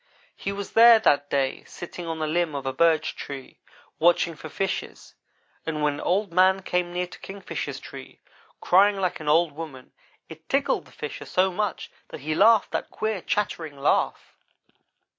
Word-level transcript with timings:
He 0.35 0.51
was 0.51 0.73
there 0.73 0.97
that 0.97 1.29
day, 1.29 1.63
sitting 1.65 2.07
on 2.07 2.17
the 2.17 2.25
limb 2.25 2.55
of 2.55 2.65
a 2.65 2.73
birch 2.73 3.15
tree, 3.15 3.59
watching 3.99 4.33
for 4.35 4.49
fishes, 4.49 5.13
and 5.63 5.83
when 5.83 6.01
Old 6.01 6.33
man 6.33 6.63
came 6.63 6.91
near 6.91 7.05
to 7.05 7.19
Kingfisher's 7.19 7.79
tree, 7.79 8.19
crying 8.61 8.99
like 8.99 9.19
an 9.19 9.29
old 9.29 9.51
woman, 9.51 9.91
it 10.27 10.49
tickled 10.49 10.85
the 10.85 10.91
Fisher 10.91 11.25
so 11.25 11.51
much 11.51 11.91
that 12.07 12.21
he 12.21 12.33
laughed 12.33 12.71
that 12.71 12.89
queer, 12.89 13.21
chattering 13.21 13.77
laugh. 13.79 14.33